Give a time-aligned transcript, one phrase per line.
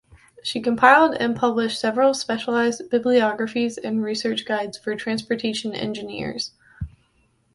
[0.41, 6.53] She compiled and published several specialized bibliographies and research guides for transportation engineers.